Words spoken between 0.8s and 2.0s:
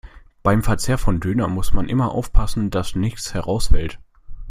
von Döner muss man